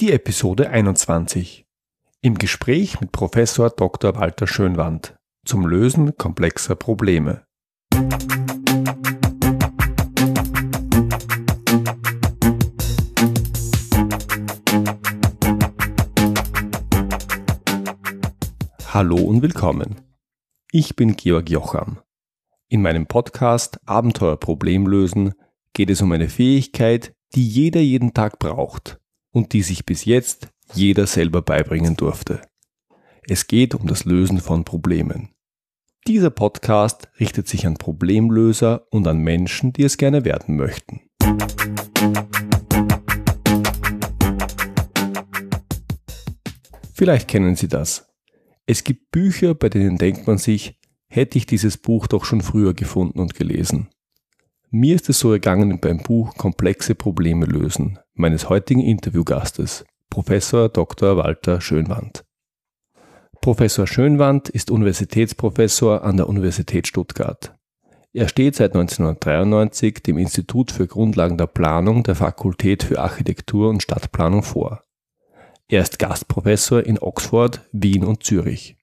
[0.00, 1.66] Die Episode 21.
[2.20, 4.14] Im Gespräch mit Professor Dr.
[4.14, 7.44] Walter Schönwand zum Lösen komplexer Probleme.
[18.92, 19.96] Hallo und willkommen.
[20.70, 21.98] Ich bin Georg Jocham.
[22.68, 25.34] In meinem Podcast Abenteuer Problemlösen
[25.72, 29.00] geht es um eine Fähigkeit, die jeder jeden Tag braucht
[29.38, 32.42] und die sich bis jetzt jeder selber beibringen durfte.
[33.22, 35.30] Es geht um das Lösen von Problemen.
[36.08, 41.02] Dieser Podcast richtet sich an Problemlöser und an Menschen, die es gerne werden möchten.
[46.94, 48.08] Vielleicht kennen Sie das.
[48.66, 52.74] Es gibt Bücher, bei denen denkt man sich, hätte ich dieses Buch doch schon früher
[52.74, 53.88] gefunden und gelesen.
[54.70, 61.16] Mir ist es so ergangen beim Buch Komplexe Probleme lösen meines heutigen Interviewgastes, Professor Dr.
[61.16, 62.24] Walter Schönwand.
[63.40, 67.54] Professor Schönwand ist Universitätsprofessor an der Universität Stuttgart.
[68.12, 73.82] Er steht seit 1993 dem Institut für Grundlagen der Planung der Fakultät für Architektur und
[73.82, 74.82] Stadtplanung vor.
[75.68, 78.76] Er ist Gastprofessor in Oxford, Wien und Zürich.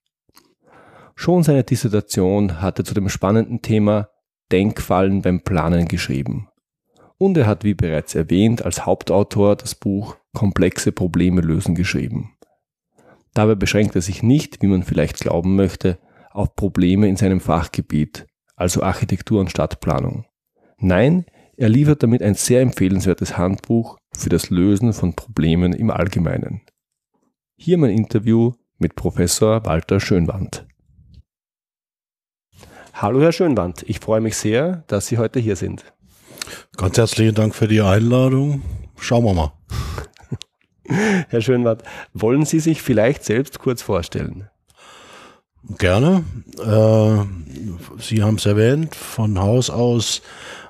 [1.15, 4.09] Schon seine Dissertation hatte zu dem spannenden Thema
[4.51, 6.49] Denkfallen beim Planen geschrieben.
[7.17, 12.35] Und er hat, wie bereits erwähnt, als Hauptautor das Buch Komplexe Probleme lösen geschrieben.
[13.33, 15.97] Dabei beschränkt er sich nicht, wie man vielleicht glauben möchte,
[16.31, 20.25] auf Probleme in seinem Fachgebiet, also Architektur und Stadtplanung.
[20.77, 21.25] Nein,
[21.57, 26.61] er liefert damit ein sehr empfehlenswertes Handbuch für das Lösen von Problemen im Allgemeinen.
[27.57, 30.67] Hier mein Interview mit Professor Walter Schönwand.
[32.94, 35.94] Hallo Herr Schönwand, ich freue mich sehr, dass Sie heute hier sind.
[36.77, 38.61] Ganz herzlichen Dank für die Einladung.
[38.99, 39.53] Schauen wir mal.
[41.29, 44.49] Herr Schönwand, wollen Sie sich vielleicht selbst kurz vorstellen?
[45.77, 46.23] Gerne.
[46.59, 47.25] Äh,
[47.99, 50.22] Sie haben es erwähnt, von Haus aus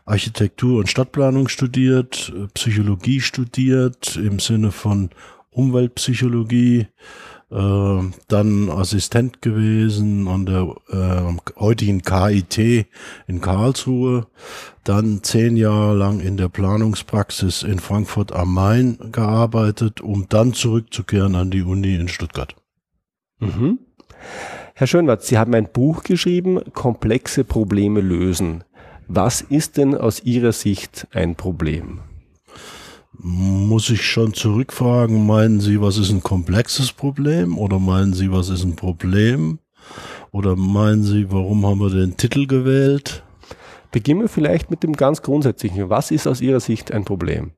[0.06, 5.10] Architektur und Stadtplanung studiert, Psychologie studiert im Sinne von
[5.50, 6.88] Umweltpsychologie,
[7.52, 12.88] äh, dann Assistent gewesen an der äh, heutigen KIT
[13.28, 14.28] in Karlsruhe,
[14.84, 21.36] dann zehn Jahre lang in der Planungspraxis in Frankfurt am Main gearbeitet, um dann zurückzukehren
[21.36, 22.56] an die Uni in Stuttgart.
[23.40, 23.80] Mhm.
[24.74, 28.64] Herr Schönwart, Sie haben ein Buch geschrieben, Komplexe Probleme lösen.
[29.08, 32.02] Was ist denn aus Ihrer Sicht ein Problem?
[33.20, 38.50] Muss ich schon zurückfragen, meinen Sie, was ist ein komplexes Problem oder meinen Sie, was
[38.50, 39.60] ist ein Problem?
[40.32, 43.24] Oder meinen Sie, warum haben wir den Titel gewählt?
[43.92, 45.90] Beginnen wir vielleicht mit dem ganz Grundsätzlichen.
[45.90, 47.52] Was ist aus Ihrer Sicht ein Problem?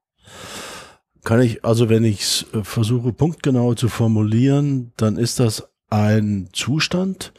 [1.23, 6.49] Kann ich, also wenn ich es äh, versuche punktgenau zu formulieren, dann ist das ein
[6.53, 7.33] Zustand,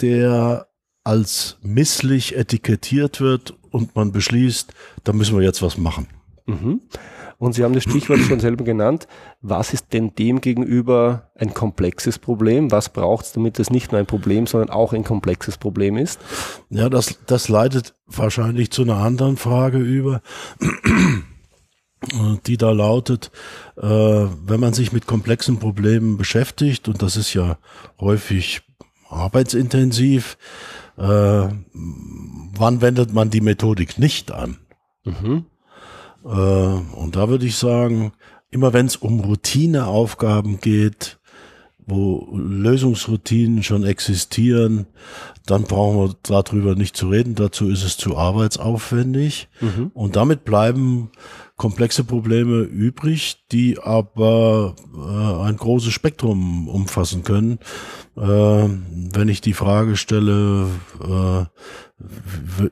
[0.00, 0.68] der
[1.04, 4.72] als misslich etikettiert wird und man beschließt,
[5.04, 6.08] da müssen wir jetzt was machen.
[6.46, 6.80] Mhm.
[7.38, 9.06] Und Sie haben das Stichwort schon selber genannt.
[9.42, 12.70] Was ist denn dem gegenüber ein komplexes Problem?
[12.70, 16.18] Was braucht es, damit es nicht nur ein Problem, sondern auch ein komplexes Problem ist?
[16.70, 20.22] Ja, das, das leitet wahrscheinlich zu einer anderen Frage über,
[22.46, 23.30] die da lautet,
[23.76, 27.58] äh, wenn man sich mit komplexen Problemen beschäftigt, und das ist ja
[28.00, 28.62] häufig
[29.10, 30.38] arbeitsintensiv,
[30.96, 34.58] äh, wann wendet man die Methodik nicht an?
[35.04, 35.44] Mhm.
[36.26, 38.12] Äh, und da würde ich sagen,
[38.50, 41.18] immer wenn es um Routineaufgaben geht,
[41.86, 44.86] wo Lösungsroutinen schon existieren,
[45.46, 47.36] dann brauchen wir darüber nicht zu reden.
[47.36, 49.48] Dazu ist es zu arbeitsaufwendig.
[49.60, 49.92] Mhm.
[49.94, 51.10] Und damit bleiben
[51.56, 57.58] komplexe Probleme übrig, die aber äh, ein großes Spektrum umfassen können.
[58.16, 60.68] Äh, wenn ich die Frage stelle,
[61.02, 61.44] äh,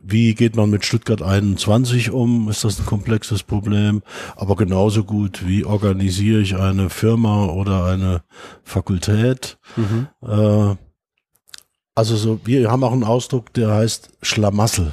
[0.02, 4.02] wie geht man mit Stuttgart 21 um, ist das ein komplexes Problem,
[4.36, 8.22] aber genauso gut, wie organisiere ich eine Firma oder eine
[8.64, 9.58] Fakultät.
[9.76, 10.08] Mhm.
[10.22, 10.76] Äh,
[11.94, 14.92] also so, wir haben auch einen Ausdruck, der heißt Schlamassel.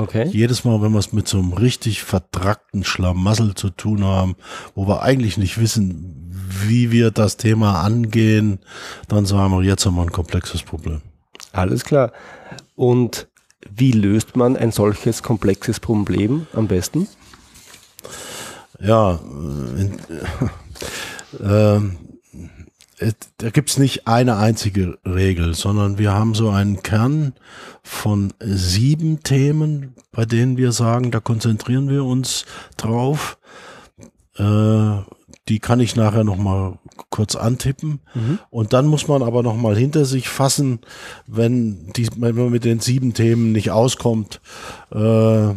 [0.00, 0.26] Okay.
[0.32, 4.34] Jedes Mal, wenn wir es mit so einem richtig vertrackten Schlamassel zu tun haben,
[4.74, 6.32] wo wir eigentlich nicht wissen,
[6.66, 8.60] wie wir das Thema angehen,
[9.08, 11.02] dann sagen wir, jetzt haben wir ein komplexes Problem.
[11.52, 12.12] Alles klar.
[12.76, 13.28] Und
[13.70, 17.06] wie löst man ein solches komplexes Problem am besten?
[18.80, 19.20] Ja,
[19.76, 19.98] in,
[21.38, 21.80] äh, äh,
[23.38, 27.32] da gibt's nicht eine einzige Regel, sondern wir haben so einen Kern
[27.82, 32.44] von sieben Themen, bei denen wir sagen, da konzentrieren wir uns
[32.76, 33.38] drauf.
[34.36, 34.98] Äh,
[35.48, 38.00] die kann ich nachher noch mal kurz antippen.
[38.14, 38.38] Mhm.
[38.50, 40.80] Und dann muss man aber noch mal hinter sich fassen,
[41.26, 44.40] wenn, die, wenn man mit den sieben Themen nicht auskommt,
[44.92, 45.54] äh, äh,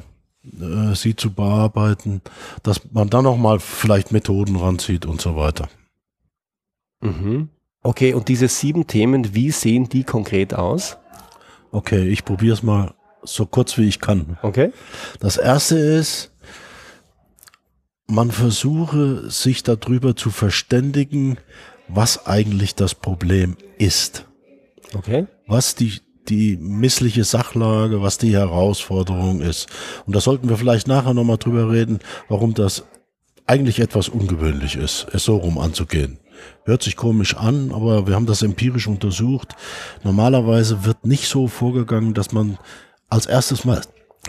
[0.96, 2.22] sie zu bearbeiten,
[2.64, 5.68] dass man dann noch mal vielleicht Methoden ranzieht und so weiter.
[7.04, 7.50] Mhm.
[7.82, 10.98] Okay, und diese sieben Themen, wie sehen die konkret aus?
[11.72, 14.38] Okay, ich probiere es mal so kurz wie ich kann.
[14.42, 14.72] Okay.
[15.20, 16.32] Das erste ist,
[18.08, 21.38] man versuche sich darüber zu verständigen,
[21.88, 24.26] was eigentlich das Problem ist.
[24.94, 25.28] Okay.
[25.48, 26.00] Was die,
[26.30, 29.68] die missliche Sachlage, was die Herausforderung ist.
[30.06, 32.00] Und da sollten wir vielleicht nachher nochmal drüber reden,
[32.30, 32.86] warum das
[33.46, 36.20] eigentlich etwas ungewöhnlich ist, es so rum anzugehen.
[36.66, 39.56] Hört sich komisch an, aber wir haben das empirisch untersucht.
[40.04, 42.58] Normalerweise wird nicht so vorgegangen, dass man
[43.10, 43.82] als erstes mal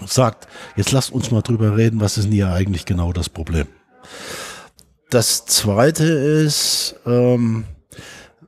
[0.06, 3.66] sagt, jetzt lasst uns mal drüber reden, was ist denn hier eigentlich genau das Problem.
[5.10, 7.64] Das zweite ist, ähm,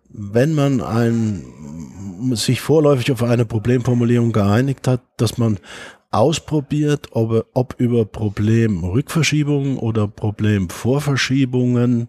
[0.08, 1.44] wenn man ein,
[2.32, 5.58] sich vorläufig auf eine Problemformulierung geeinigt hat, dass man
[6.10, 12.08] ausprobiert, ob, ob über Problemrückverschiebungen oder Problemvorverschiebungen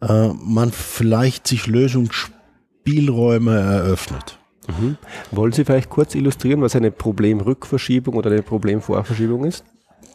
[0.00, 4.38] äh, man vielleicht sich Lösungsspielräume eröffnet.
[4.68, 4.96] Mhm.
[5.30, 9.64] Wollen Sie vielleicht kurz illustrieren, was eine Problemrückverschiebung oder eine Problemvorverschiebung ist?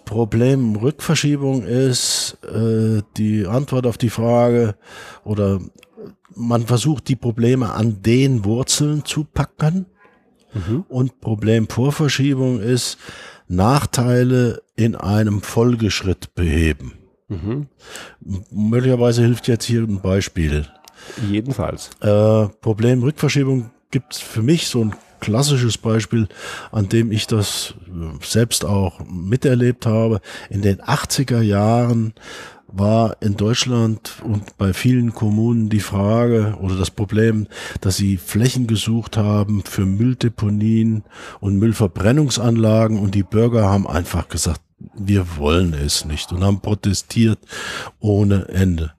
[0.05, 4.75] Problemrückverschiebung ist äh, die Antwort auf die Frage
[5.25, 5.59] oder
[6.33, 9.85] man versucht die Probleme an den Wurzeln zu packen
[10.57, 10.85] mhm.
[10.87, 12.97] und Problemvorverschiebung ist
[13.47, 16.93] Nachteile in einem Folgeschritt beheben.
[17.29, 17.67] Mhm.
[18.51, 20.65] Möglicherweise hilft jetzt hier ein Beispiel.
[21.29, 21.89] Jedenfalls.
[22.01, 26.27] Äh, Problemrückverschiebung gibt es für mich so ein klassisches Beispiel,
[26.71, 30.21] an dem ich das äh, selbst auch miterlebt habe.
[30.49, 32.13] In den 80er Jahren
[32.67, 37.47] war in Deutschland und bei vielen Kommunen die Frage oder das Problem,
[37.81, 41.03] dass sie Flächen gesucht haben für Mülldeponien
[41.39, 44.61] und Müllverbrennungsanlagen und die Bürger haben einfach gesagt,
[44.95, 47.39] wir wollen es nicht und haben protestiert
[47.99, 48.93] ohne Ende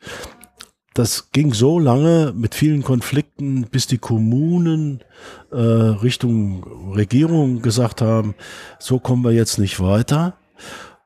[0.98, 5.04] das ging so lange mit vielen Konflikten, bis die Kommunen
[5.52, 8.34] äh, Richtung Regierung gesagt haben,
[8.80, 10.36] so kommen wir jetzt nicht weiter.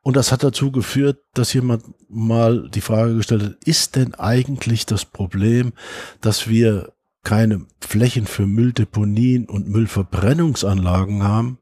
[0.03, 4.85] Und das hat dazu geführt, dass jemand mal die Frage gestellt hat, ist denn eigentlich
[4.85, 5.73] das Problem,
[6.21, 11.59] dass wir keine Flächen für Mülldeponien und Müllverbrennungsanlagen haben,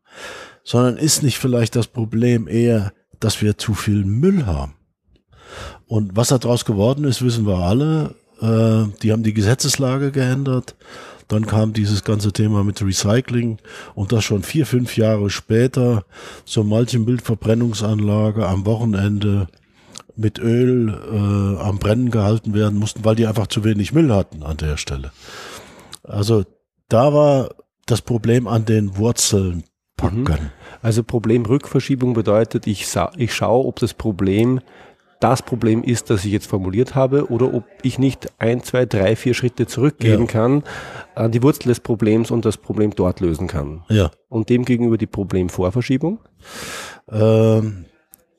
[0.64, 4.74] sondern ist nicht vielleicht das Problem eher, dass wir zu viel Müll haben?
[5.86, 8.14] Und was daraus geworden ist, wissen wir alle.
[8.40, 10.76] Äh, die haben die Gesetzeslage geändert.
[11.30, 13.58] Dann kam dieses ganze Thema mit Recycling
[13.94, 16.04] und das schon vier, fünf Jahre später
[16.44, 19.46] so manche Bildverbrennungsanlage am Wochenende
[20.16, 24.42] mit Öl äh, am Brennen gehalten werden mussten, weil die einfach zu wenig Müll hatten
[24.42, 25.12] an der Stelle.
[26.02, 26.44] Also
[26.88, 27.50] da war
[27.86, 29.62] das Problem an den Wurzeln
[29.96, 30.22] packen.
[30.22, 30.50] Mhm.
[30.82, 32.86] Also Problemrückverschiebung bedeutet, ich,
[33.16, 34.60] ich schaue, ob das Problem
[35.20, 39.16] das Problem ist, das ich jetzt formuliert habe, oder ob ich nicht ein, zwei, drei,
[39.16, 40.26] vier Schritte zurückgehen ja.
[40.26, 40.64] kann
[41.14, 43.84] an die Wurzel des Problems und das Problem dort lösen kann.
[43.88, 44.10] Ja.
[44.28, 46.20] Und dem gegenüber die Problemvorverschiebung?
[47.10, 47.84] Ähm,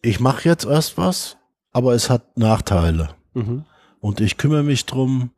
[0.01, 1.37] ich mache jetzt erst was,
[1.71, 3.09] aber es hat Nachteile.
[3.33, 3.65] Mhm.
[3.99, 5.29] Und ich kümmere mich drum,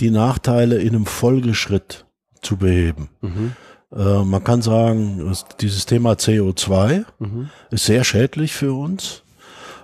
[0.00, 2.06] die Nachteile in einem Folgeschritt
[2.40, 3.10] zu beheben.
[3.20, 3.52] Mhm.
[3.94, 7.50] Äh, man kann sagen, dieses Thema CO2 mhm.
[7.70, 9.22] ist sehr schädlich für uns.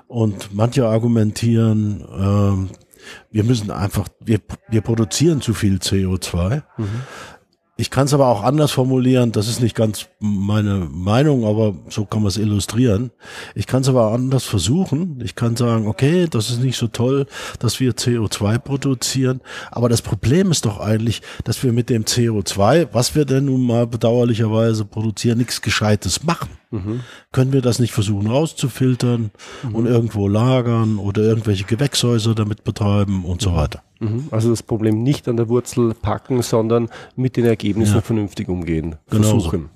[0.08, 2.70] Und manche argumentieren, ähm,
[3.30, 6.62] wir müssen einfach, wir, wir produzieren zu viel CO2.
[6.76, 6.86] Mhm.
[7.78, 12.06] Ich kann es aber auch anders formulieren, das ist nicht ganz meine Meinung, aber so
[12.06, 13.10] kann man es illustrieren.
[13.54, 15.20] Ich kann es aber anders versuchen.
[15.22, 17.26] Ich kann sagen, okay, das ist nicht so toll,
[17.58, 22.88] dass wir CO2 produzieren, aber das Problem ist doch eigentlich, dass wir mit dem CO2,
[22.92, 26.48] was wir denn nun mal bedauerlicherweise produzieren, nichts Gescheites machen.
[26.70, 27.00] Mhm.
[27.30, 29.74] Können wir das nicht versuchen rauszufiltern mhm.
[29.74, 33.56] und irgendwo lagern oder irgendwelche Gewächshäuser damit betreiben und so mhm.
[33.56, 33.82] weiter?
[33.98, 34.28] Mhm.
[34.30, 38.00] Also das Problem nicht an der Wurzel packen, sondern mit den Ergebnissen ja.
[38.00, 38.96] vernünftig umgehen.
[39.08, 39.70] Genau versuchen.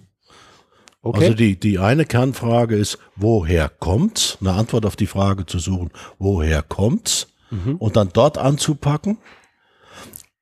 [1.03, 1.25] Okay.
[1.25, 4.37] Also die, die eine Kernfrage ist, woher kommt's?
[4.41, 7.29] Eine Antwort auf die Frage zu suchen, woher kommt's?
[7.51, 7.77] Mhm.
[7.77, 9.19] Und dann dort anzupacken.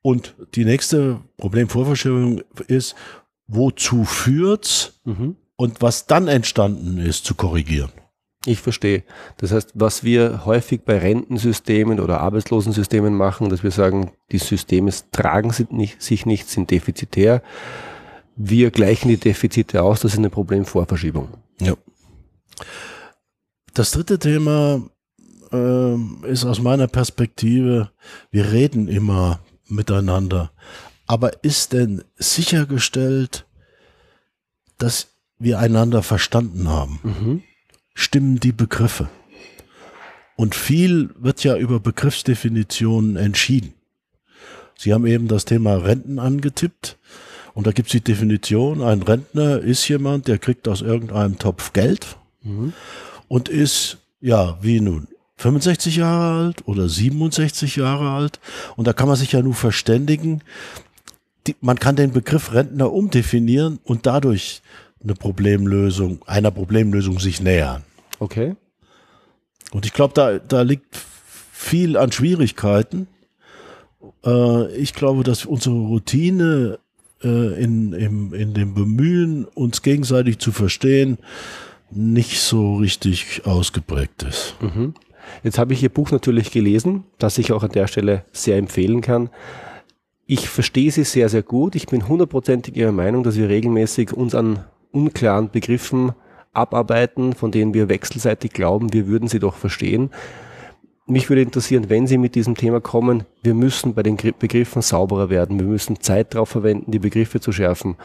[0.03, 2.97] Und die nächste Problemvorverschiebung ist,
[3.47, 5.01] wozu führt's?
[5.05, 5.37] Mhm.
[5.57, 7.91] Und was dann entstanden ist, zu korrigieren.
[8.49, 9.03] Ich verstehe.
[9.37, 14.91] Das heißt, was wir häufig bei Rentensystemen oder Arbeitslosensystemen machen, dass wir sagen, die Systeme
[15.13, 17.43] tragen sich nicht, sind defizitär.
[18.37, 21.29] Wir gleichen die Defizite aus, das ist eine Problemvorverschiebung.
[21.61, 21.75] Ja.
[23.75, 24.81] Das dritte Thema
[25.53, 25.95] äh,
[26.27, 27.91] ist aus meiner Perspektive,
[28.31, 30.53] wir reden immer miteinander.
[31.07, 33.47] Aber ist denn sichergestellt,
[34.79, 37.01] dass wir einander verstanden haben?
[37.03, 37.43] Mhm.
[37.99, 39.09] Stimmen die Begriffe?
[40.37, 43.75] Und viel wird ja über Begriffsdefinitionen entschieden.
[44.77, 46.97] Sie haben eben das Thema Renten angetippt.
[47.55, 51.73] Und da gibt es die Definition, ein Rentner ist jemand, der kriegt aus irgendeinem Topf
[51.73, 52.73] Geld mhm.
[53.27, 58.39] und ist, ja, wie nun, 65 Jahre alt oder 67 Jahre alt.
[58.77, 60.43] Und da kann man sich ja nur verständigen.
[61.49, 64.63] Die, man kann den Begriff Rentner umdefinieren und dadurch
[65.03, 67.85] eine Problemlösung, einer Problemlösung sich nähern.
[68.19, 68.57] Okay.
[69.71, 70.97] Und ich glaube, da, da liegt
[71.53, 73.07] viel an Schwierigkeiten.
[74.25, 76.79] Äh, ich glaube, dass unsere Routine
[77.23, 81.19] äh, in, im, in dem Bemühen, uns gegenseitig zu verstehen,
[81.91, 84.57] nicht so richtig ausgeprägt ist.
[84.61, 84.95] Mhm.
[85.43, 89.01] Jetzt habe ich Ihr Buch natürlich gelesen, das ich auch an der Stelle sehr empfehlen
[89.01, 89.31] kann.
[90.27, 91.75] Ich verstehe Sie sehr, sehr gut.
[91.75, 96.13] Ich bin hundertprozentig Ihrer Meinung, dass wir regelmäßig uns an unklaren Begriffen
[96.53, 100.11] abarbeiten, von denen wir wechselseitig glauben, wir würden sie doch verstehen.
[101.07, 105.31] Mich würde interessieren, wenn Sie mit diesem Thema kommen, wir müssen bei den Begriffen sauberer
[105.31, 107.97] werden, wir müssen Zeit darauf verwenden, die Begriffe zu schärfen.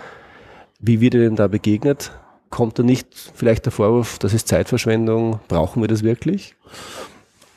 [0.79, 2.11] Wie wird Ihnen da begegnet?
[2.49, 6.55] Kommt da nicht vielleicht der Vorwurf, das ist Zeitverschwendung, brauchen wir das wirklich?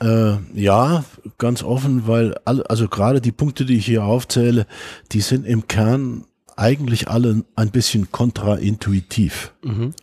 [0.01, 1.05] Äh, ja,
[1.37, 4.67] ganz offen, weil alle, also gerade die Punkte, die ich hier aufzähle,
[5.11, 6.25] die sind im Kern
[6.57, 9.53] eigentlich alle ein bisschen kontraintuitiv.
[9.63, 9.93] Mhm.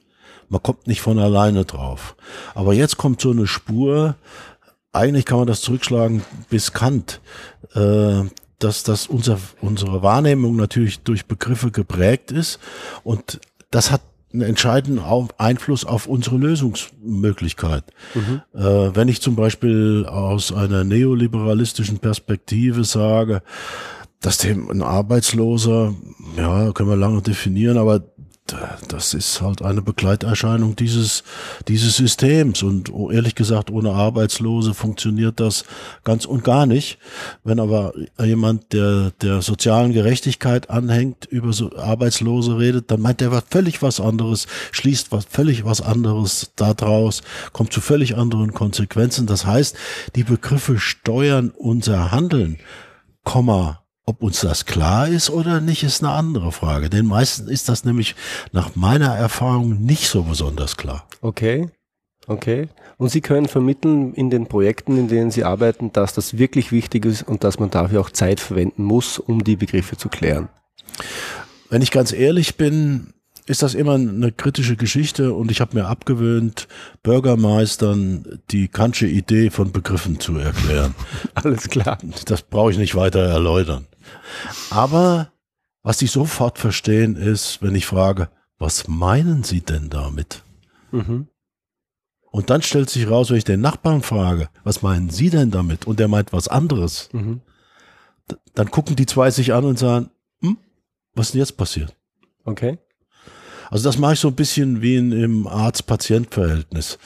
[0.48, 2.16] Man kommt nicht von alleine drauf.
[2.54, 4.16] Aber jetzt kommt so eine Spur,
[4.92, 7.20] eigentlich kann man das zurückschlagen bis Kant,
[7.74, 8.22] äh,
[8.58, 12.60] dass, dass unser, unsere Wahrnehmung natürlich durch Begriffe geprägt ist
[13.02, 14.00] und das hat
[14.32, 15.02] einen entscheidenden
[15.38, 17.84] Einfluss auf unsere Lösungsmöglichkeit.
[18.14, 18.42] Mhm.
[18.52, 23.42] Äh, wenn ich zum Beispiel aus einer neoliberalistischen Perspektive sage,
[24.24, 25.94] dass dem ein Arbeitsloser,
[26.36, 28.02] ja, können wir lange definieren, aber
[28.88, 31.24] das ist halt eine Begleiterscheinung dieses,
[31.66, 32.62] dieses Systems.
[32.62, 35.64] Und ehrlich gesagt, ohne Arbeitslose funktioniert das
[36.04, 36.98] ganz und gar nicht.
[37.42, 43.32] Wenn aber jemand, der der sozialen Gerechtigkeit anhängt, über so Arbeitslose redet, dann meint er
[43.32, 49.26] was völlig was anderes, schließt was völlig was anderes daraus, kommt zu völlig anderen Konsequenzen.
[49.26, 49.74] Das heißt,
[50.16, 52.58] die Begriffe steuern unser Handeln,
[53.24, 56.90] Komma, ob uns das klar ist oder nicht, ist eine andere Frage.
[56.90, 58.14] Den meisten ist das nämlich
[58.52, 61.06] nach meiner Erfahrung nicht so besonders klar.
[61.20, 61.70] Okay.
[62.26, 62.68] Okay.
[62.96, 67.04] Und Sie können vermitteln in den Projekten, in denen Sie arbeiten, dass das wirklich wichtig
[67.04, 70.48] ist und dass man dafür auch Zeit verwenden muss, um die Begriffe zu klären.
[71.68, 73.14] Wenn ich ganz ehrlich bin,
[73.46, 76.66] ist das immer eine kritische Geschichte und ich habe mir abgewöhnt,
[77.02, 80.94] Bürgermeistern die kantsche Idee von Begriffen zu erklären.
[81.34, 81.98] Alles klar.
[82.24, 83.86] Das brauche ich nicht weiter erläutern.
[84.70, 85.32] Aber
[85.82, 88.28] was sie sofort verstehen ist, wenn ich frage,
[88.58, 90.42] was meinen Sie denn damit?
[90.92, 91.28] Mhm.
[92.30, 95.86] Und dann stellt sich raus, wenn ich den Nachbarn frage, was meinen Sie denn damit?
[95.86, 97.08] Und der meint was anderes.
[97.12, 97.42] Mhm.
[98.54, 100.56] Dann gucken die zwei sich an und sagen, hm,
[101.14, 101.94] was ist denn jetzt passiert?
[102.44, 102.78] Okay.
[103.70, 106.98] Also das mache ich so ein bisschen wie in, im Arzt-Patient-Verhältnis.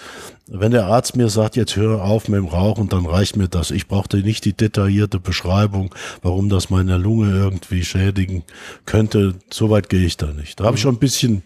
[0.46, 3.70] Wenn der Arzt mir sagt, jetzt höre auf mit dem Rauchen, dann reicht mir das.
[3.70, 8.44] Ich brauchte nicht die detaillierte Beschreibung, warum das meine Lunge irgendwie schädigen
[8.86, 9.34] könnte.
[9.50, 10.58] Soweit gehe ich da nicht.
[10.58, 11.42] Da habe ich schon ein bisschen,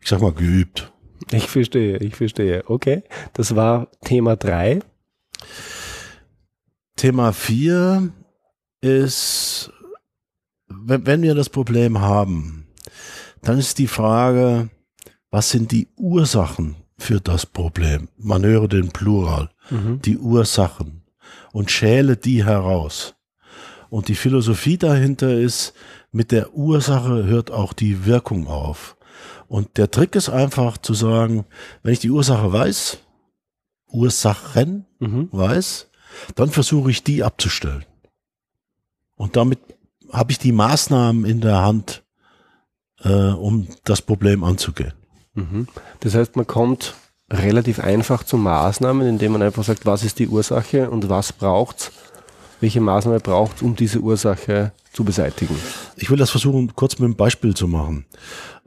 [0.00, 0.92] ich sag mal, geübt.
[1.30, 2.64] Ich verstehe, ich verstehe.
[2.66, 4.80] Okay, das war Thema drei.
[6.96, 8.10] Thema vier
[8.80, 9.70] ist,
[10.68, 12.61] wenn, wenn wir das Problem haben,
[13.42, 14.70] dann ist die Frage,
[15.30, 18.08] was sind die Ursachen für das Problem?
[18.16, 20.00] Man höre den Plural, mhm.
[20.02, 21.02] die Ursachen
[21.52, 23.14] und schäle die heraus.
[23.90, 25.74] Und die Philosophie dahinter ist,
[26.12, 28.96] mit der Ursache hört auch die Wirkung auf.
[29.48, 31.44] Und der Trick ist einfach zu sagen,
[31.82, 32.98] wenn ich die Ursache weiß,
[33.88, 35.28] Ursachen mhm.
[35.30, 35.88] weiß,
[36.36, 37.84] dann versuche ich die abzustellen.
[39.16, 39.58] Und damit
[40.10, 42.02] habe ich die Maßnahmen in der Hand,
[43.02, 44.92] äh, um das Problem anzugehen.
[45.34, 45.68] Mhm.
[46.00, 46.94] Das heißt, man kommt
[47.30, 51.92] relativ einfach zu Maßnahmen, indem man einfach sagt, was ist die Ursache und was braucht's,
[52.60, 55.56] welche Maßnahme braucht um diese Ursache zu beseitigen.
[55.96, 58.04] Ich will das versuchen, kurz mit einem Beispiel zu machen.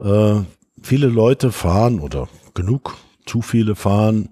[0.00, 0.40] Äh,
[0.82, 4.30] viele Leute fahren oder genug, zu viele fahren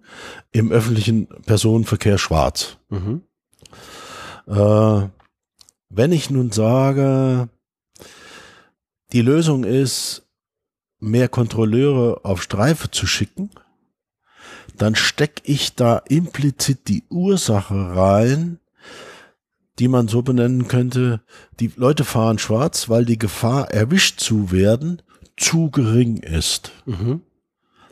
[0.50, 2.78] im öffentlichen Personenverkehr schwarz.
[2.90, 3.22] Mhm.
[4.48, 5.08] Äh,
[5.88, 7.48] wenn ich nun sage,
[9.12, 10.22] die Lösung ist,
[10.98, 13.50] mehr Kontrolleure auf Streife zu schicken,
[14.76, 18.58] dann stecke ich da implizit die Ursache rein,
[19.78, 21.20] die man so benennen könnte,
[21.60, 25.02] die Leute fahren schwarz, weil die Gefahr, erwischt zu werden,
[25.36, 26.72] zu gering ist.
[26.86, 27.22] Mhm.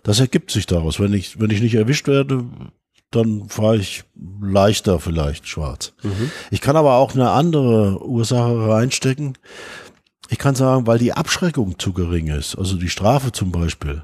[0.03, 1.01] Das ergibt sich daraus.
[1.01, 2.45] Wenn ich, wenn ich nicht erwischt werde,
[3.11, 4.05] dann fahre ich
[4.41, 5.93] leichter vielleicht schwarz.
[6.03, 6.31] Mhm.
[6.51, 9.37] Ich kann aber auch eine andere Ursache reinstecken.
[10.33, 14.03] Ich kann sagen, weil die Abschreckung zu gering ist, also die Strafe zum Beispiel.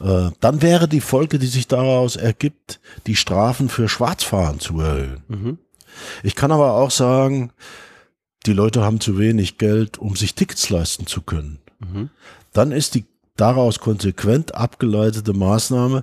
[0.00, 5.22] Äh, dann wäre die Folge, die sich daraus ergibt, die Strafen für Schwarzfahren zu erhöhen.
[5.28, 5.58] Mhm.
[6.24, 7.52] Ich kann aber auch sagen,
[8.44, 11.60] die Leute haben zu wenig Geld, um sich Tickets leisten zu können.
[11.78, 12.10] Mhm.
[12.52, 13.04] Dann ist die
[13.36, 16.02] daraus konsequent abgeleitete Maßnahme,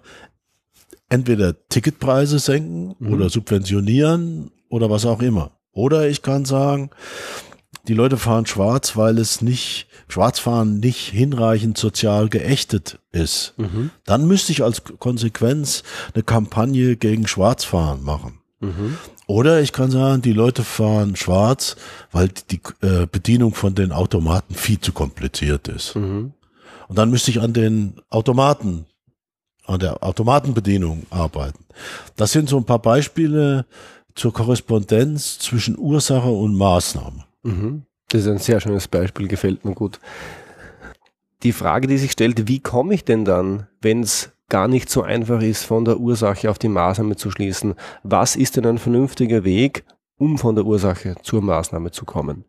[1.10, 3.14] entweder Ticketpreise senken mhm.
[3.14, 5.52] oder subventionieren oder was auch immer.
[5.74, 6.92] Oder ich kann sagen,
[7.88, 13.54] die Leute fahren schwarz, weil es nicht, Schwarzfahren nicht hinreichend sozial geächtet ist.
[13.58, 13.90] Mhm.
[14.06, 18.40] Dann müsste ich als Konsequenz eine Kampagne gegen Schwarzfahren machen.
[18.62, 18.98] Mhm.
[19.28, 21.76] Oder ich kann sagen, die Leute fahren schwarz,
[22.12, 25.96] weil die äh, Bedienung von den Automaten viel zu kompliziert ist.
[25.96, 26.34] Mhm.
[26.88, 28.86] Und dann müsste ich an den Automaten,
[29.66, 31.66] an der Automatenbedienung arbeiten.
[32.16, 33.66] Das sind so ein paar Beispiele
[34.16, 37.26] zur Korrespondenz zwischen Ursache und Maßnahme.
[37.44, 37.84] Mhm.
[38.10, 40.00] Das ist ein sehr schönes Beispiel, gefällt mir gut.
[41.44, 45.02] Die Frage, die sich stellt, wie komme ich denn dann, wenn es gar nicht so
[45.02, 47.76] einfach ist, von der Ursache auf die Maßnahme zu schließen?
[48.04, 49.84] Was ist denn ein vernünftiger Weg,
[50.18, 52.46] um von der Ursache zur Maßnahme zu kommen?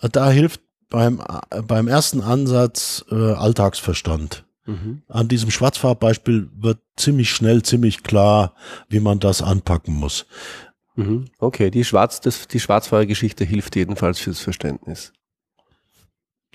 [0.00, 1.22] Da hilft beim,
[1.66, 4.44] beim ersten Ansatz äh, Alltagsverstand.
[4.66, 5.02] Mhm.
[5.08, 8.54] An diesem Schwarzfarbbeispiel wird ziemlich schnell, ziemlich klar,
[8.88, 10.26] wie man das anpacken muss.
[10.96, 11.26] Mhm.
[11.38, 15.12] Okay, die, Schwarz, das, die Schwarzfahrergeschichte hilft jedenfalls fürs Verständnis.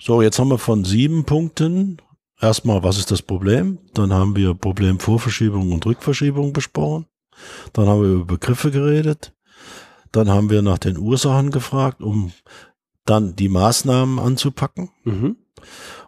[0.00, 2.02] So, jetzt haben wir von sieben Punkten
[2.40, 3.78] erstmal, was ist das Problem?
[3.94, 7.06] Dann haben wir Problemvorverschiebung und Rückverschiebung besprochen.
[7.72, 9.32] Dann haben wir über Begriffe geredet.
[10.12, 12.32] Dann haben wir nach den Ursachen gefragt, um
[13.04, 14.90] dann die Maßnahmen anzupacken.
[15.04, 15.36] Mhm.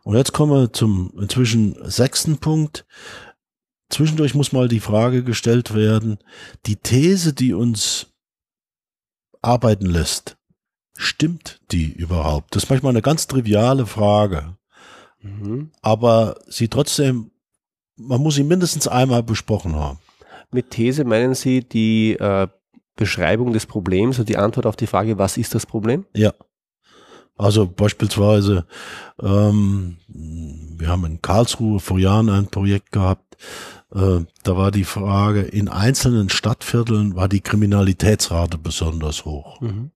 [0.02, 2.86] Und jetzt kommen wir zum inzwischen sechsten Punkt.
[3.90, 6.18] Zwischendurch muss mal die Frage gestellt werden,
[6.66, 8.12] die These, die uns
[9.42, 10.36] arbeiten lässt,
[10.96, 12.54] stimmt die überhaupt?
[12.54, 14.56] Das ist manchmal eine ganz triviale Frage.
[15.20, 15.70] Mhm.
[15.82, 17.30] Aber sie trotzdem,
[17.96, 19.98] man muss sie mindestens einmal besprochen haben.
[20.50, 22.48] Mit These meinen Sie die äh,
[22.96, 26.06] Beschreibung des Problems und die Antwort auf die Frage, was ist das Problem?
[26.14, 26.32] Ja.
[27.38, 28.66] Also beispielsweise,
[29.22, 33.36] ähm, wir haben in Karlsruhe vor Jahren ein Projekt gehabt,
[33.94, 39.60] äh, da war die Frage, in einzelnen Stadtvierteln war die Kriminalitätsrate besonders hoch.
[39.60, 39.92] Mhm.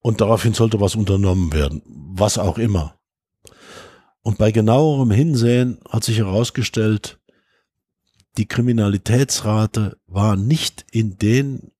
[0.00, 2.94] Und daraufhin sollte was unternommen werden, was auch immer.
[4.22, 7.18] Und bei genauerem Hinsehen hat sich herausgestellt,
[8.36, 11.72] die Kriminalitätsrate war nicht in den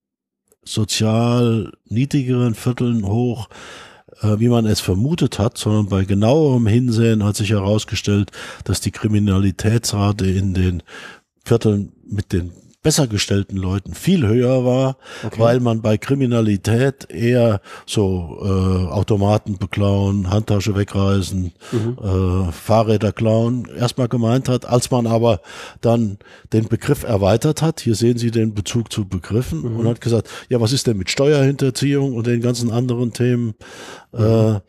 [0.64, 3.48] sozial niedrigeren Vierteln hoch,
[4.22, 8.30] äh, wie man es vermutet hat, sondern bei genauerem Hinsehen hat sich herausgestellt,
[8.64, 10.82] dass die Kriminalitätsrate in den
[11.44, 15.38] Vierteln mit den besser gestellten Leuten viel höher war, okay.
[15.38, 21.98] weil man bei Kriminalität eher so äh, Automaten beklauen, Handtasche wegreißen, mhm.
[22.00, 25.40] äh, Fahrräder klauen erstmal gemeint hat, als man aber
[25.80, 26.18] dann
[26.52, 29.76] den Begriff erweitert hat, hier sehen Sie den Bezug zu Begriffen mhm.
[29.80, 33.54] und hat gesagt, ja, was ist denn mit Steuerhinterziehung und den ganzen anderen Themen?
[34.12, 34.24] Mhm.
[34.24, 34.60] Äh,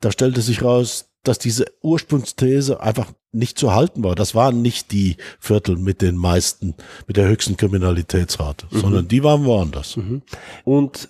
[0.00, 4.14] da stellte sich raus, dass diese Ursprungsthese einfach nicht zu halten war.
[4.14, 6.74] Das waren nicht die Viertel mit den meisten,
[7.06, 8.78] mit der höchsten Kriminalitätsrate, mhm.
[8.78, 9.96] sondern die waren woanders.
[9.96, 10.22] Mhm.
[10.62, 11.08] Und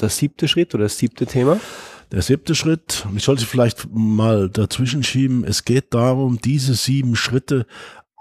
[0.00, 1.60] der siebte Schritt oder das siebte Thema?
[2.12, 7.66] Der siebte Schritt, ich sollte vielleicht mal dazwischen schieben, es geht darum, diese sieben Schritte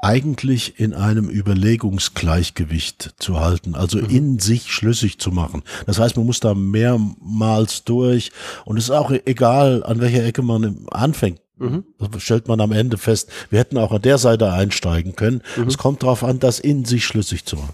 [0.01, 4.09] eigentlich in einem Überlegungsgleichgewicht zu halten, also mhm.
[4.09, 5.63] in sich schlüssig zu machen.
[5.85, 8.31] Das heißt, man muss da mehrmals durch
[8.65, 11.39] und es ist auch egal, an welcher Ecke man anfängt.
[11.57, 11.85] Mhm.
[11.97, 13.31] Das stellt man am Ende fest.
[13.49, 15.41] Wir hätten auch an der Seite einsteigen können.
[15.55, 15.67] Mhm.
[15.67, 17.73] Es kommt darauf an, das in sich schlüssig zu machen.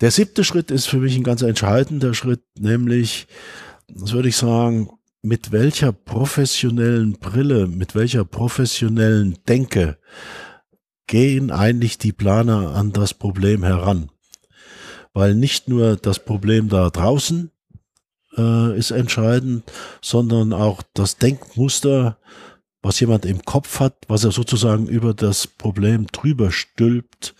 [0.00, 3.26] Der siebte Schritt ist für mich ein ganz entscheidender Schritt, nämlich,
[3.88, 4.90] das würde ich sagen,
[5.22, 9.96] mit welcher professionellen Brille, mit welcher professionellen Denke
[11.06, 14.10] gehen eigentlich die Planer an das Problem heran?
[15.12, 17.50] Weil nicht nur das Problem da draußen
[18.36, 19.64] äh, ist entscheidend,
[20.02, 22.18] sondern auch das Denkmuster,
[22.82, 27.34] was jemand im Kopf hat, was er sozusagen über das Problem drüber stülpt,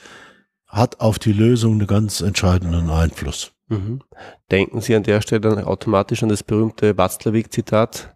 [0.67, 3.53] hat auf die Lösung einen ganz entscheidenden Einfluss.
[3.69, 4.03] Mhm.
[4.51, 8.15] Denken Sie an der Stelle dann automatisch an das berühmte Watzlawick-Zitat,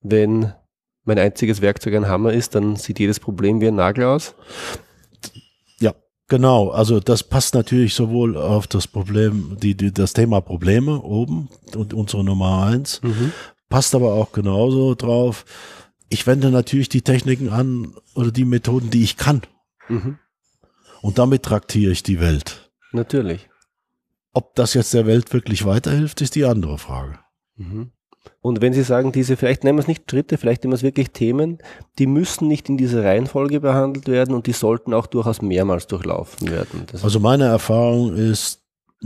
[0.00, 0.52] wenn
[1.04, 4.34] mein einziges Werkzeug ein Hammer ist, dann sieht jedes Problem wie ein Nagel aus?
[6.28, 11.50] Genau, also das passt natürlich sowohl auf das Problem, die, die das Thema Probleme oben
[11.76, 13.32] und unsere Nummer eins, Mhm.
[13.68, 15.44] passt aber auch genauso drauf.
[16.08, 19.42] Ich wende natürlich die Techniken an oder die Methoden, die ich kann.
[19.90, 20.16] Mhm.
[21.02, 22.70] Und damit traktiere ich die Welt.
[22.92, 23.50] Natürlich.
[24.32, 27.18] Ob das jetzt der Welt wirklich weiterhilft, ist die andere Frage.
[27.56, 27.90] Mhm.
[28.40, 30.82] Und wenn Sie sagen, diese, vielleicht nehmen wir es nicht Schritte, vielleicht nehmen wir es
[30.82, 31.58] wirklich Themen,
[31.98, 36.50] die müssen nicht in dieser Reihenfolge behandelt werden und die sollten auch durchaus mehrmals durchlaufen
[36.50, 36.84] werden.
[36.90, 38.62] Das Also meine Erfahrung ist,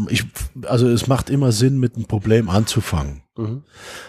[0.09, 0.25] ich,
[0.67, 3.23] also es macht immer Sinn, mit einem Problem anzufangen.
[3.37, 3.63] mhm.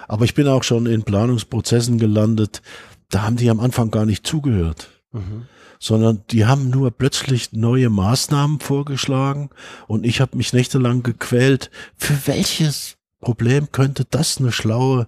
[0.07, 2.61] Aber ich bin auch schon in Planungsprozessen gelandet,
[3.09, 4.89] da haben die am Anfang gar nicht zugehört.
[5.13, 5.45] Mhm.
[5.79, 9.51] sondern die haben nur plötzlich neue Maßnahmen vorgeschlagen
[9.87, 12.96] und ich habe mich nächtelang gequält, für welches
[13.27, 15.07] Problem könnte das eine schlaue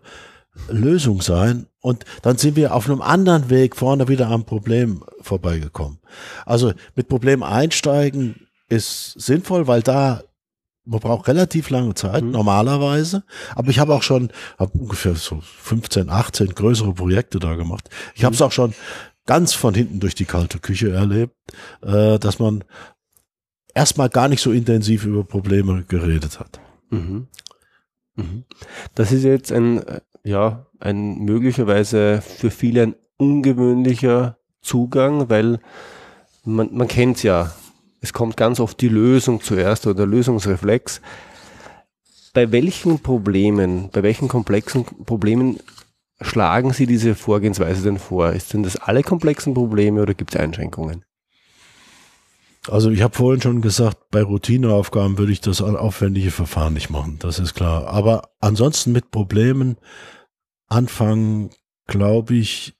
[0.68, 1.68] Lösung sein?
[1.80, 6.00] Und dann sind wir auf einem anderen Weg vorne wieder am Problem vorbeigekommen.
[6.46, 8.36] Also mit Problem einsteigen
[8.68, 10.22] ist sinnvoll, weil da
[10.84, 12.32] man braucht relativ lange Zeit, Mhm.
[12.32, 13.24] normalerweise.
[13.56, 17.90] Aber ich habe auch schon, habe ungefähr so 15, 18 größere Projekte da gemacht.
[18.16, 18.74] Ich habe es auch schon
[19.26, 21.36] ganz von hinten durch die kalte Küche erlebt,
[21.84, 22.66] äh, dass man
[23.74, 26.60] erstmal gar nicht so intensiv über Probleme geredet hat.
[26.90, 27.28] Mhm.
[28.20, 28.44] Mhm.
[28.96, 35.60] Das ist jetzt ein, äh, ja, ein möglicherweise für viele ein ungewöhnlicher Zugang, weil
[36.44, 37.54] man, man kennt es ja.
[38.02, 41.02] Es kommt ganz oft die Lösung zuerst oder der Lösungsreflex.
[42.34, 45.60] Bei welchen Problemen, bei welchen komplexen Problemen
[46.22, 48.32] schlagen Sie diese Vorgehensweise denn vor?
[48.32, 51.04] Ist denn das alle komplexen Probleme oder gibt es Einschränkungen?
[52.68, 57.18] Also ich habe vorhin schon gesagt, bei Routineaufgaben würde ich das aufwendige Verfahren nicht machen,
[57.20, 57.88] das ist klar.
[57.88, 59.78] Aber ansonsten mit Problemen
[60.68, 61.52] anfangen,
[61.88, 62.76] glaube ich,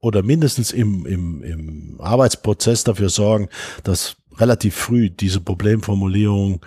[0.00, 3.48] oder mindestens im, im, im Arbeitsprozess dafür sorgen,
[3.84, 6.64] dass relativ früh diese Problemformulierung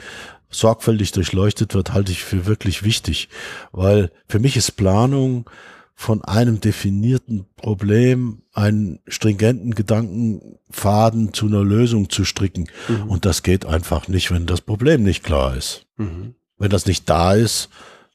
[0.49, 3.29] sorgfältig durchleuchtet wird, halte ich für wirklich wichtig.
[3.71, 5.49] Weil für mich ist Planung
[5.95, 12.67] von einem definierten Problem einen stringenten Gedankenfaden zu einer Lösung zu stricken.
[12.87, 13.09] Mhm.
[13.09, 15.85] Und das geht einfach nicht, wenn das Problem nicht klar ist.
[15.97, 16.35] Mhm.
[16.57, 17.69] Wenn das nicht da ist,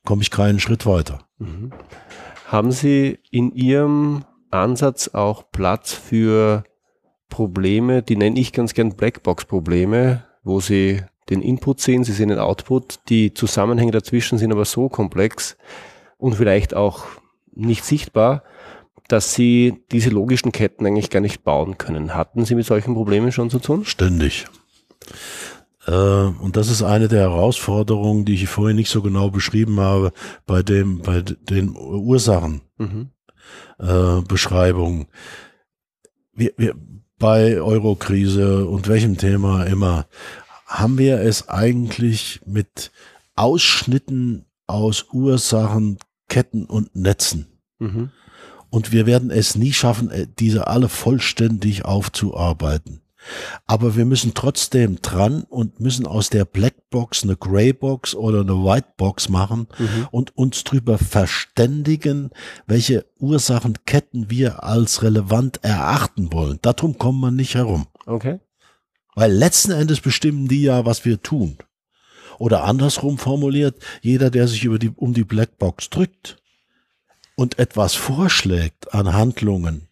[0.05, 1.21] komme ich keinen Schritt weiter.
[1.39, 1.73] Mhm.
[2.47, 6.65] Haben Sie in Ihrem Ansatz auch Platz für
[7.29, 12.39] Probleme, die nenne ich ganz gern Blackbox-Probleme, wo Sie den Input sehen, Sie sehen den
[12.39, 15.57] Output, die Zusammenhänge dazwischen sind aber so komplex
[16.17, 17.05] und vielleicht auch
[17.59, 18.43] nicht sichtbar,
[19.09, 22.15] dass Sie diese logischen Ketten eigentlich gar nicht bauen können.
[22.15, 23.85] Hatten Sie mit solchen Problemen schon zu tun?
[23.85, 24.47] Ständig.
[25.87, 30.13] Äh, und das ist eine der Herausforderungen, die ich vorhin nicht so genau beschrieben habe,
[30.47, 32.61] bei dem, bei den Ursachen.
[32.77, 33.11] Mhm.
[33.79, 35.09] äh, Beschreibung.
[36.33, 36.75] Wir, wir,
[37.19, 40.07] bei Eurokrise und welchem Thema immer,
[40.67, 42.93] haben wir es eigentlich mit
[43.35, 47.47] Ausschnitten aus Ursachen, Ketten und Netzen.
[47.79, 48.11] Mhm.
[48.71, 53.01] Und wir werden es nie schaffen, äh, diese alle vollständig aufzuarbeiten.
[53.67, 59.29] Aber wir müssen trotzdem dran und müssen aus der Blackbox eine Greybox oder eine Whitebox
[59.29, 60.09] machen Mhm.
[60.11, 62.31] und uns drüber verständigen,
[62.67, 66.59] welche Ursachenketten wir als relevant erachten wollen.
[66.63, 67.87] Darum kommt man nicht herum.
[68.07, 68.39] Okay.
[69.15, 71.59] Weil letzten Endes bestimmen die ja, was wir tun.
[72.39, 76.37] Oder andersrum formuliert, jeder, der sich über die, um die Blackbox drückt
[77.37, 79.89] und etwas vorschlägt an Handlungen,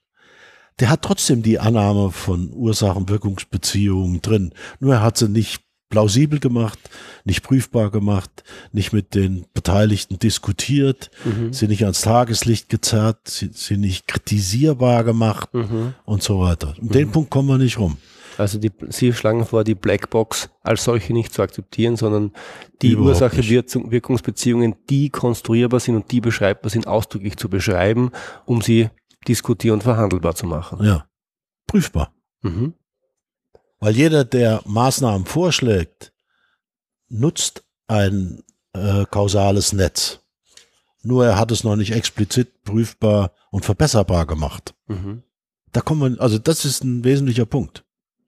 [0.79, 4.53] der hat trotzdem die Annahme von Ursachen-Wirkungsbeziehungen drin.
[4.81, 6.79] Nur er hat sie nicht plausibel gemacht,
[7.25, 11.53] nicht prüfbar gemacht, nicht mit den Beteiligten diskutiert, Mhm.
[11.53, 15.95] sie nicht ans Tageslicht gezerrt, sie, sie nicht kritisierbar gemacht Mhm.
[16.05, 16.75] und so weiter.
[16.81, 17.97] Um den Punkt kommen wir nicht rum.
[18.39, 22.33] Also die, Sie schlagen vor, die Blackbox als solche nicht zu akzeptieren, sondern
[22.83, 23.23] die Überhaupt.
[23.23, 28.11] Ursache-Wirkungsbeziehungen, die konstruierbar sind und die beschreibbar sind, ausdrücklich zu beschreiben,
[28.45, 28.91] um sie
[29.27, 30.85] diskutier- und verhandelbar zu machen.
[30.85, 31.07] Ja,
[31.67, 32.13] prüfbar.
[32.43, 32.75] Mhm.
[33.79, 36.13] Weil jeder, der Maßnahmen vorschlägt,
[37.09, 40.21] nutzt ein äh, kausales Netz.
[41.03, 44.75] Nur er hat es noch nicht explizit prüfbar und verbesserbar gemacht.
[44.89, 45.23] Mhm.
[45.73, 47.86] Da kommen wir, also das ist ein wesentlicher Punkt.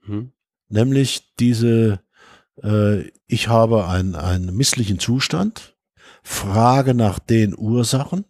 [0.09, 0.33] Mhm.
[0.68, 2.01] Nämlich diese,
[2.62, 5.77] äh, ich habe einen, einen misslichen Zustand,
[6.23, 8.25] frage nach den Ursachen,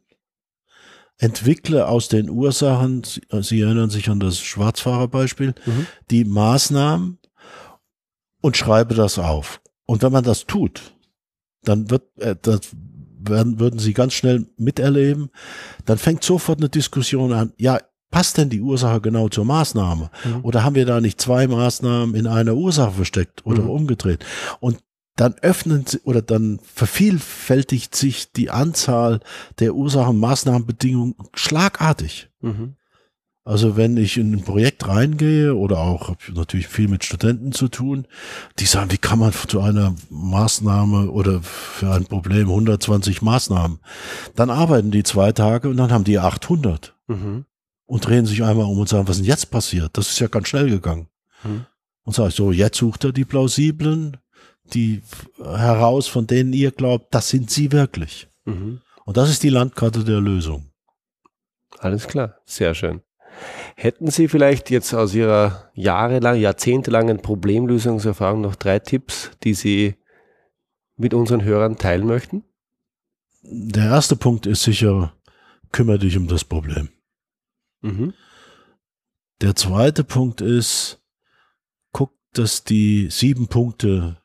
[1.18, 5.86] entwickle aus den Ursachen, Sie, Sie erinnern sich an das Schwarzfahrerbeispiel, Mhm.
[6.10, 7.18] die Maßnahmen
[8.40, 9.60] und schreibe das auf.
[9.86, 10.94] Und wenn man das tut,
[11.62, 12.60] dann wird, äh, das
[13.20, 15.30] werden, würden Sie ganz schnell miterleben,
[15.86, 20.10] dann fängt sofort eine Diskussion an, ja, passt denn die Ursache genau zur Maßnahme?
[20.24, 20.44] Mhm.
[20.44, 23.70] Oder haben wir da nicht zwei Maßnahmen in einer Ursache versteckt oder mhm.
[23.70, 24.24] umgedreht?
[24.60, 24.78] Und
[25.16, 29.20] dann öffnen sie oder dann vervielfältigt sich die Anzahl
[29.58, 32.30] der Ursachen, Maßnahmenbedingungen schlagartig.
[32.40, 32.76] Mhm.
[33.48, 37.68] Also wenn ich in ein Projekt reingehe oder auch habe natürlich viel mit Studenten zu
[37.68, 38.06] tun,
[38.58, 43.78] die sagen, wie kann man zu einer Maßnahme oder für ein Problem 120 Maßnahmen,
[44.36, 47.46] dann arbeiten die zwei Tage und dann haben die 800 mhm.
[47.88, 49.96] Und drehen sich einmal um und sagen, was ist denn jetzt passiert?
[49.96, 51.08] Das ist ja ganz schnell gegangen.
[51.42, 51.64] Mhm.
[52.04, 54.18] Und sage ich so, jetzt sucht er die plausiblen,
[54.74, 55.02] die
[55.42, 58.28] heraus, von denen ihr glaubt, das sind sie wirklich.
[58.44, 58.82] Mhm.
[59.06, 60.70] Und das ist die Landkarte der Lösung.
[61.78, 63.00] Alles klar, sehr schön.
[63.76, 69.94] Hätten Sie vielleicht jetzt aus Ihrer jahrelang, jahrzehntelangen Problemlösungserfahrung noch drei Tipps, die Sie
[70.96, 72.44] mit unseren Hörern teilen möchten?
[73.42, 75.14] Der erste Punkt ist sicher,
[75.70, 76.88] kümmere dich um das Problem.
[77.80, 78.14] Mhm.
[79.40, 81.00] Der zweite Punkt ist,
[81.92, 84.20] guck, dass die sieben Punkte,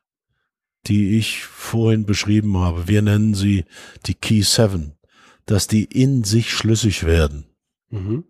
[0.88, 3.66] die ich vorhin beschrieben habe, wir nennen sie
[4.06, 4.98] die Key Seven,
[5.46, 7.46] dass die in sich schlüssig werden.
[7.90, 8.26] Mhm.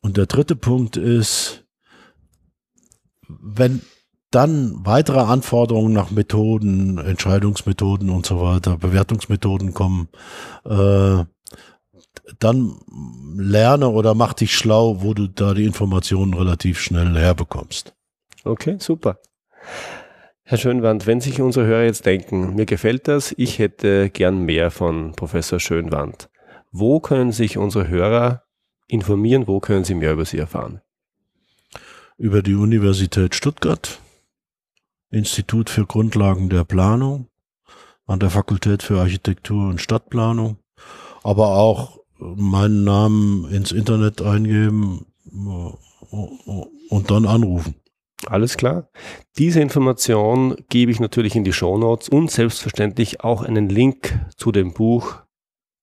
[0.00, 1.64] Und der dritte Punkt ist,
[3.28, 3.82] wenn
[4.30, 10.08] dann weitere Anforderungen nach Methoden, Entscheidungsmethoden und so weiter, Bewertungsmethoden kommen,
[10.64, 11.24] äh,
[12.38, 12.78] dann
[13.36, 17.94] lerne oder mach dich schlau, wo du da die Informationen relativ schnell herbekommst.
[18.44, 19.18] Okay, super.
[20.42, 24.70] Herr Schönwand, wenn sich unsere Hörer jetzt denken, mir gefällt das, ich hätte gern mehr
[24.70, 26.28] von Professor Schönwand.
[26.72, 28.42] Wo können sich unsere Hörer
[28.88, 29.46] informieren?
[29.46, 30.80] Wo können Sie mehr über Sie erfahren?
[32.16, 34.00] Über die Universität Stuttgart,
[35.10, 37.28] Institut für Grundlagen der Planung,
[38.06, 40.56] an der Fakultät für Architektur und Stadtplanung,
[41.22, 46.16] aber auch meinen Namen ins Internet eingeben äh,
[46.90, 47.74] und dann anrufen.
[48.26, 48.90] Alles klar.
[49.38, 54.52] Diese Information gebe ich natürlich in die Show Notes und selbstverständlich auch einen Link zu
[54.52, 55.22] dem Buch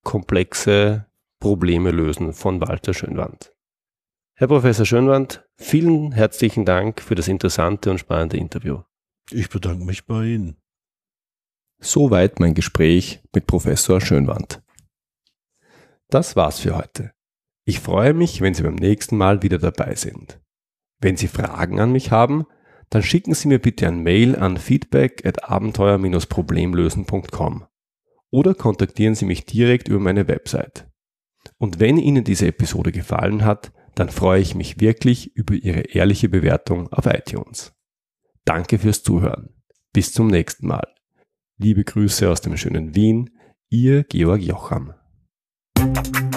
[0.03, 1.07] Komplexe
[1.39, 3.53] Probleme lösen von Walter Schönwand.
[4.35, 8.81] Herr Professor Schönwand, vielen herzlichen Dank für das interessante und spannende Interview.
[9.31, 10.57] Ich bedanke mich bei Ihnen.
[11.79, 14.61] Soweit mein Gespräch mit Professor Schönwand.
[16.09, 17.13] Das war's für heute.
[17.65, 20.39] Ich freue mich, wenn Sie beim nächsten Mal wieder dabei sind.
[20.99, 22.45] Wenn Sie Fragen an mich haben,
[22.89, 27.65] dann schicken Sie mir bitte ein Mail an feedback at abenteuer-problemlösen.com
[28.29, 30.87] oder kontaktieren Sie mich direkt über meine Website
[31.57, 36.29] und wenn Ihnen diese Episode gefallen hat, dann freue ich mich wirklich über Ihre ehrliche
[36.29, 37.73] Bewertung auf iTunes.
[38.45, 39.49] Danke fürs Zuhören.
[39.93, 40.87] Bis zum nächsten Mal.
[41.57, 43.31] Liebe Grüße aus dem schönen Wien,
[43.69, 44.93] Ihr Georg Jocham.
[45.77, 46.36] Thank you.